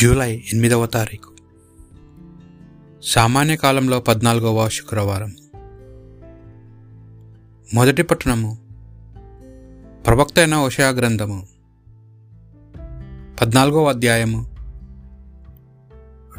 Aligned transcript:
July 0.00 0.34
ఎనిమిదవ 0.36 0.86
తారీఖు. 0.86 1.34
సామాన్య 3.02 3.56
కాలంలో 3.56 4.00
పద్నాలుగవ 4.00 4.68
శుక్రవారం. 4.68 5.36
మొదటి 7.74 8.02
పట్టణము 8.02 8.58
ప్రవక్త 10.06 10.38
అయిన 10.38 10.54
గ్రంథము. 10.82 11.46
పద్నాలుగవ 13.40 13.88
అధ్యాయము 13.88 14.54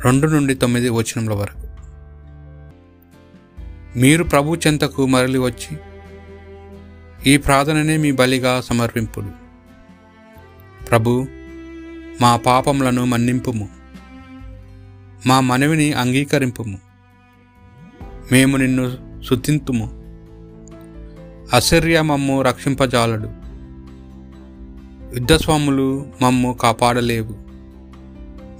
రెండు 0.05 0.27
నుండి 0.27 0.55
తొమ్మిది 0.55 0.89
వచనముల 0.89 1.33
వరకు. 1.33 1.67
మీరు 3.99 4.23
ప్రభు 4.23 4.55
చెంతకు 4.55 5.05
మరలి 5.05 5.37
వచ్చి 5.37 5.77
ఈ 7.33 7.37
ప్రార్థననే 7.37 7.97
మీ 7.97 8.11
బలిగా 8.11 8.61
సమర్పింపుడు 8.61 9.29
ప్రభు 10.85 11.27
మా 12.21 12.35
పాపములను 12.35 13.05
మన్నింపుము. 13.05 13.69
మా 15.27 15.39
మనవిని 15.39 15.93
అంగీకరింపుము. 15.93 16.77
మేము 18.31 18.57
నిన్ను 18.57 18.97
శుతింతుము 19.29 20.01
అసర్య 21.53 22.01
మమ్ము 22.01 22.41
రక్షింపజాలడు. 22.41 23.29
యుద్ధస్వాములు 25.13 26.05
మమ్ము 26.21 26.53
కాపాడలేవు. 26.53 27.35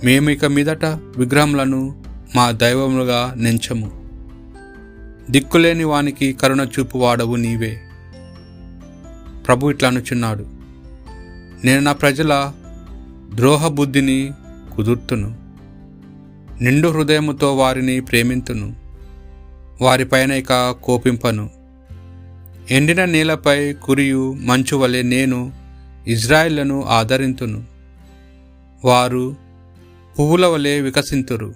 మేము 0.06 0.30
ఇక 0.30 0.46
మీదట 0.46 0.86
విగ్రహములను 0.86 2.04
మా 2.36 2.52
దైవములుగా 2.52 3.34
నెంచము. 3.38 4.02
దిక్కులేని 5.32 5.84
వానికి 5.84 6.34
కరుణ 6.34 6.62
చూపు 6.62 6.98
వాడవు 6.98 7.36
నీవే. 7.36 7.82
ప్రభు 9.48 9.72
ఇట్లా 9.72 9.90
అనుచున్నాడు 9.90 10.48
నేను 11.66 11.80
నా 11.80 11.92
ప్రజల 11.92 12.54
ద్రోహ 13.36 13.68
బుద్ధిని 13.68 14.32
కుదుర్తును. 14.76 15.36
నిండు 16.64 16.88
హృదయముతో 16.88 17.56
వారిని 17.56 18.02
ప్రేమింతును. 18.02 18.76
వారిపైన 19.82 20.32
ఇక 20.32 20.72
కోపింపను. 20.84 21.50
ఎండిన 22.72 23.06
నేలపై 23.06 23.74
కురియు 23.74 24.38
మంచు 24.40 24.78
వలె 24.78 25.02
నేను 25.02 25.54
ఇజ్రాయిళ్ళను 26.08 26.84
ఆదరింతును. 26.84 27.64
వారు 28.86 29.36
పువ్వుల 30.20 30.46
వలె 30.46 30.82
వికసింతురు. 30.82 31.56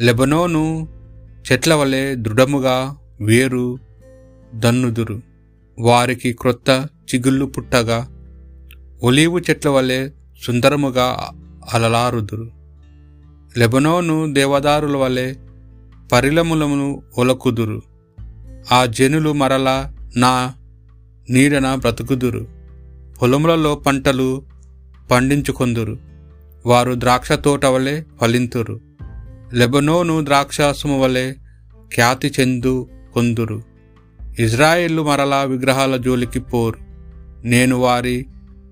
లెబనోను 0.00 0.88
చెట్ల 1.52 1.74
వలె 1.74 2.14
దృఢముగా 2.14 2.96
వేరు 3.20 3.78
దన్నుదురు. 4.54 5.22
వారికి 5.78 6.32
క్రొత్త 6.32 6.86
చిగుళ్ళు 7.14 7.44
పుట్టగా 7.44 8.08
ఒలీవు 9.02 9.38
చెట్ల 9.38 9.68
వలె 9.68 10.10
సుందరముగా 10.42 11.30
అలలారుదురు. 11.74 12.50
లెబనోను 13.56 14.32
దేవదారుల 14.32 14.96
వలె 14.96 15.34
పరిలములమును 16.12 17.02
ఒలకుదురు. 17.18 17.82
ఆ 18.72 18.86
జనులు 18.86 19.32
మరలా 19.32 19.94
నా 20.16 20.54
నీడన 21.30 21.74
బ్రతుకుదురు. 21.74 22.46
పొలములలో 23.22 23.74
పంటలు 23.74 24.42
పండించుకొందురు. 25.10 25.98
వారు 26.66 26.94
ద్రాక్ష 26.94 27.32
తోట 27.32 27.66
వలె 27.66 28.02
ఫలింతురు. 28.20 28.80
లెబనోను 29.52 30.24
ద్రాక్షాసము 30.24 31.00
వలె 31.00 31.32
ఖ్యాతి 31.94 32.32
చెందు 32.40 32.88
కొందురు 33.14 33.62
ఇజ్రాయిల్లు 34.38 35.02
మరలా 35.02 35.42
విగ్రహాల 35.42 35.96
జోలికి 35.96 36.40
పోరు. 36.40 36.78
నేను 37.46 37.76
వారి 37.76 38.26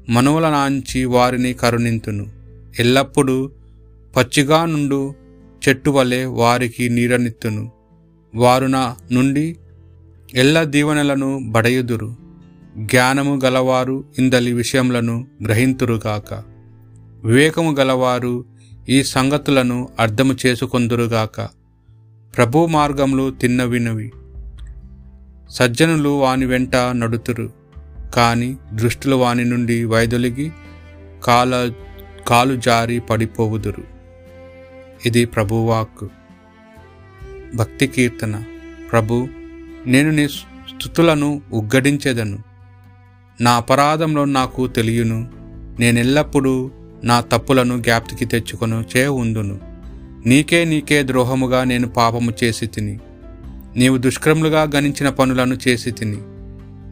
మనువుల 0.08 0.50
నాంచి 0.50 1.04
వారిని 1.04 1.52
కరుణింతును. 1.52 2.26
ఎల్లప్పుడూ 2.78 3.50
పచ్చిగా 4.16 4.64
నుండు 4.64 5.14
చెట్టు 5.68 5.90
వలె 5.90 6.24
వారికి 6.24 6.88
నీడనిత్తును. 6.88 7.72
వారు 8.34 8.66
నా 8.66 8.96
నుండి 9.12 9.56
ఎల్ల 10.34 10.62
దీవెనలను 10.62 11.40
బడయుదురు. 11.50 12.16
జ్ఞానము 12.78 13.40
గలవారు 13.44 14.04
ఇందలి 14.18 14.52
విషయములను 14.52 15.26
గ్రహింతురుగాక 15.44 16.34
వివేకము 17.24 17.72
గలవారు 17.72 18.44
ఈ 18.88 19.02
సంగతులను 19.02 19.88
అర్థము 20.00 20.36
చేసుకొందురుగాక 20.46 21.40
ప్రభు 22.36 22.66
మార్గములు 22.66 23.30
తిన్నవినవి. 23.30 24.12
సజ్జనులు 25.50 26.08
వాని 26.08 26.46
వెంట 26.46 26.76
నడుతురు. 26.76 27.59
కానీ 28.14 28.56
దృష్టిలో 28.72 29.18
వాని 29.18 29.44
నుండి 29.44 29.84
వైదొలిగి 29.84 30.52
కాల 31.24 31.72
కాలు 32.28 32.56
జారి 32.56 33.00
పడిపోవుదురు. 33.00 33.84
ఇది 35.06 35.24
ప్రభువాక్ 35.24 36.08
భక్తి 37.54 37.86
కీర్తన. 37.86 38.44
ప్రభు 38.92 39.28
నేను 39.86 40.10
నీ 40.10 40.28
స్థుతులను 40.28 41.42
ఉగ్గడించెదను. 41.52 42.38
నా 43.40 43.50
అపరాధంలో 43.56 44.24
నాకు 44.24 44.66
తెలియను. 44.66 45.30
నేనెల్లప్పుడూ 45.80 46.70
నా 47.04 47.20
తప్పులను 47.20 47.82
జ్ఞాప్తికి 47.82 48.24
తెచ్చుకొను 48.24 48.84
చే 48.96 49.06
ఉందును. 49.06 49.60
నీకే 50.26 50.64
నీకే 50.64 51.02
ద్రోహముగా 51.02 51.64
నేను 51.64 51.88
పాపము 51.88 52.32
చేసి 52.44 52.66
తిని. 52.66 52.98
నీవు 53.76 53.96
దుష్క్రములుగా 53.96 54.62
గణించిన 54.62 55.08
పనులను 55.08 55.58
చేసి 55.68 55.90
తిని. 55.90 56.18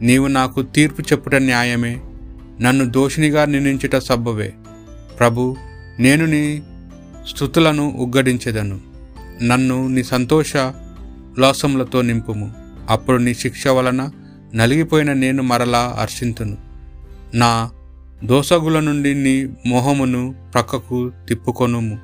నీవు 0.01 0.27
నాకు 0.27 0.61
తీర్పు 0.61 1.01
చెప్పుట 1.01 1.35
న్యాయమే. 1.35 2.01
నన్ను 2.61 2.85
దోషినిగా 2.85 3.45
నిందించుట 3.45 3.95
సబ్బవే. 3.95 4.53
ప్రభు 5.19 5.55
నేను 5.99 6.25
నీ 6.25 6.63
స్థుతులను 7.29 7.97
ఉగ్గడించెదను. 7.99 8.79
నన్ను 9.43 9.87
నీ 9.87 10.03
సంతోష 10.03 10.55
లోసములతో 11.39 12.01
నింపుము. 12.01 12.53
అప్పుడు 12.89 13.17
నీ 13.17 13.33
శిక్ష 13.33 13.67
వలన 13.67 14.09
నలిగిపోయిన 14.55 15.13
నేను 15.13 15.43
మరలా 15.43 15.95
హర్షింతును. 15.99 16.57
నా 17.35 17.71
దోసగుల 18.23 18.79
నుండి 18.79 19.13
నీ 19.13 19.53
మొహమును 19.67 20.35
ప్రక్కకు 20.53 21.11
తిప్పుకొనుము. 21.27 21.99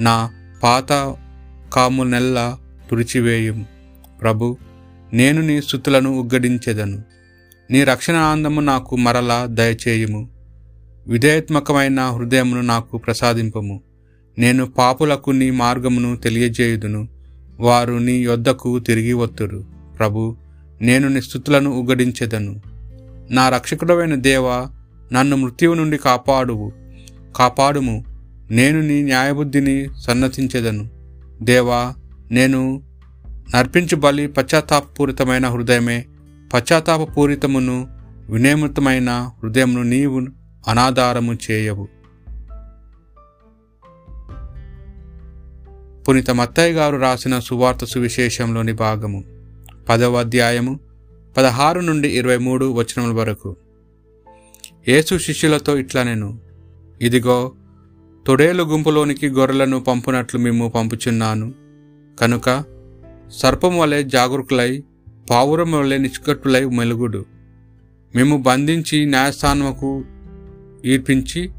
నా 0.00 0.30
పాత 0.62 1.16
కాము 1.72 2.02
నెల్ల 2.02 2.56
తుడిచివేయుము. 2.90 3.66
ప్రభు 4.20 4.56
నేను 5.12 5.42
నీ 5.42 5.62
స్థుతులను 5.62 6.10
ఉగ్గడించెదను. 6.10 7.17
నీ 7.70 7.84
రక్షణ 7.84 8.14
ఆనందము 8.14 8.60
నాకు 8.60 8.96
మరలా 8.96 9.46
దయచేయుము. 9.46 10.28
విధేయాత్మకమైన 11.08 12.00
హృదయమును 12.00 12.60
నాకు 12.60 12.98
ప్రసాదింపము. 12.98 13.80
నేను 14.38 14.66
పాపులకు 14.66 15.30
నీ 15.30 15.50
మార్గమును 15.50 16.16
తెలియజేయుదును. 16.16 17.08
వారు 17.60 17.92
నీ 17.92 18.12
యొద్దకు 18.12 18.78
తిరిగి 18.78 19.12
వత్తురు. 19.12 19.64
ప్రభు 19.98 20.36
నేను 20.82 21.08
నీ 21.08 21.20
స్థుతులను 21.20 21.70
ఉగ్గడించెదను 21.70 22.60
నా 23.30 23.48
రక్షకుడమైన 23.48 24.14
దేవ 24.14 24.68
నన్ను 25.12 25.36
మృత్యువు 25.36 25.74
నుండి 25.74 25.96
కాపాడువు. 25.96 26.72
కాపాడుము. 27.36 28.04
నేను 28.50 28.80
నీ 28.80 29.02
న్యాయబుద్ధిని 29.02 29.88
సన్నతించెదను. 30.00 30.88
దేవా 31.42 31.94
నేను 32.30 32.82
నర్పించు 33.56 33.96
బలి 33.96 34.26
పశ్చాత్తాపూరితమైన 34.26 35.46
హృదయమే 35.46 36.04
పశ్చాత్తాపపూరితమును 36.54 37.88
వినయమృతమైన 38.30 39.30
హృదయమును 39.42 39.82
నీవు 39.82 40.26
అనాధారము 40.68 41.38
చేయవు. 41.50 41.88
పునీత 46.08 46.30
మత్తయ్య 46.30 46.74
గారు 46.74 46.96
రాసిన 46.96 47.38
సువార్త 47.38 47.84
సువిశేషంలోని 47.84 48.72
భాగము 48.72 49.24
పదవ 49.88 50.18
అధ్యాయము 50.18 50.80
పదహారు 51.36 51.80
నుండి 51.80 52.08
ఇరవై 52.08 52.36
మూడు 52.36 52.72
వచనముల 52.72 53.12
వరకు. 53.12 53.56
యేసు 54.88 55.18
శిష్యులతో 55.18 55.76
ఇట్లా 55.76 56.02
నేను 56.02 56.40
ఇదిగో 57.02 57.52
తొడేలు 58.26 58.62
గుంపులోనికి 58.62 59.28
గొర్రెలను 59.28 59.80
పంపునట్లు 59.80 60.40
మేము 60.40 60.68
పంపుచున్నాను. 60.68 61.54
కనుక 62.20 62.64
సర్పం 63.30 63.78
వలె 63.78 64.02
జాగరూకులై 64.02 64.84
పావురం 65.30 65.72
వలె 65.72 65.98
నిష్కట్టులై 65.98 66.64
మెలుగుడు. 66.64 67.24
మేము 68.14 68.36
బంధించి 68.36 69.06
న్యాయస్థానముకు 69.06 70.04
ఈర్పించి 70.84 71.50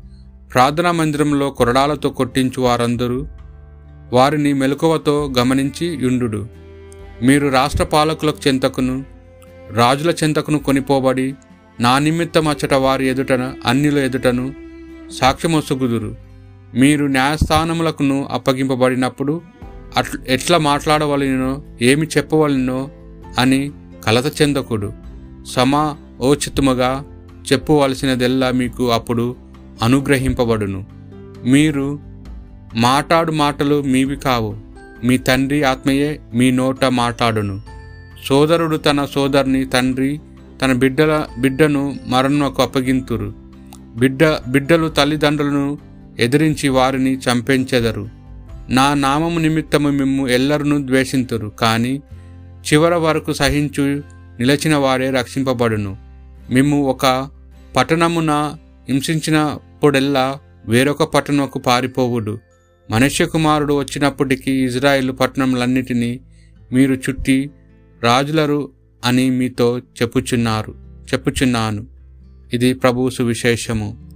ప్రార్థనా 0.54 0.92
మందిరంలో 0.92 1.50
కొరడాలతో 1.50 2.10
కొట్టించు 2.10 2.62
వారందరూ 2.62 3.27
వారిని 4.13 4.54
మెలకువతో 4.54 5.33
గమనించి 5.39 5.88
యుండు 6.01 6.48
మీరు 7.21 7.48
రాష్ట్ర 7.48 7.83
పాలకులకు 7.83 8.38
చెంతకును 8.48 9.06
రాజుల 9.71 10.13
చెంతకును 10.24 10.60
కొనిపోబడి 10.60 11.33
నా 11.80 12.00
నిమిత్తం 12.00 12.48
అచ్చట 12.48 12.74
వారి 12.74 13.07
ఎదుటన 13.07 13.54
అన్నిల 13.66 13.98
ఎదుటను 13.98 14.54
సాక్ష్యమొసుగుదురు. 15.12 16.16
మీరు 16.74 17.06
న్యాయస్థానములకును 17.06 18.27
అప్పగింపబడినప్పుడు 18.31 19.42
అట్ 19.98 20.07
ఎట్లా 20.27 20.57
మాట్లాడవలనో 20.57 21.63
ఏమి 21.81 22.07
చెప్పవలనో 22.18 22.92
అని 23.38 23.72
కలత 24.06 24.42
చెందకుడు. 24.42 24.94
సమా 25.48 25.96
ఓచితముగా 26.22 27.04
చెప్పువలసినదెల్లా 27.52 28.52
మీకు 28.52 28.92
అప్పుడు 28.92 29.36
అనుగ్రహింపబడును. 29.81 30.86
మీరు 31.46 32.00
మాటాడు 32.76 33.31
మాటలు 33.31 33.81
మీవి 33.81 34.16
కావు. 34.16 34.56
మీ 35.04 35.18
తండ్రి 35.18 35.64
ఆత్మయే 35.64 36.20
మీ 36.34 36.52
నోట 36.52 36.86
మాట్లాడును 36.86 37.62
సోదరుడు 38.26 38.78
తన 38.78 39.06
సోదరుని 39.06 39.66
తండ్రి 39.66 40.20
తన 40.62 40.74
బిడ్డల 40.74 41.26
బిడ్డను 41.38 41.96
మరణకు 42.08 42.62
అప్పగింతురు. 42.62 43.34
బిడ్డ 43.96 44.26
బిడ్డలు 44.48 44.88
తల్లిదండ్రులను 44.88 45.78
ఎదిరించి 46.20 46.70
వారిని 46.70 47.18
చంపించెదరు. 47.18 48.10
నా 48.70 48.94
నామము 48.94 49.40
నిమిత్తము 49.40 49.90
మిమ్ము 49.90 50.28
ఎల్లరును 50.28 50.88
ద్వేషింతురు. 50.88 51.48
కానీ 51.48 52.02
చివర 52.65 52.95
వరకు 52.95 53.33
సహించు 53.33 54.03
నిలచిన 54.39 54.75
వారే 54.75 55.09
రక్షింపబడును. 55.09 55.97
మేము 56.50 56.83
ఒక 56.83 57.29
పట్టణమున 57.75 58.56
హింసించినప్పుడెల్లా 58.89 60.39
వేరొక 60.65 61.03
పట్టణముకు 61.03 61.59
పారిపోవుడు. 61.59 62.39
మనుష్య 62.91 63.25
కుమారుడు 63.25 63.79
వచ్చినప్పటికీ 63.79 64.51
ఇజ్రాయిల్ 64.51 65.11
పట్టణములన్నిటినీ 65.19 66.19
మీరు 66.71 66.94
చుట్టి 66.94 67.50
రాజులరు 68.03 68.69
అని 69.06 69.29
మీతో 69.29 69.79
చెప్పుచున్నారు 69.79 70.75
చెప్పుచున్నాను. 71.13 71.88
ఇది 72.53 72.73
ప్రభువు 72.73 73.09
సువిశేషము. 73.09 74.08